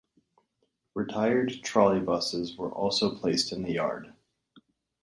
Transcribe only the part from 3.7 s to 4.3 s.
yard.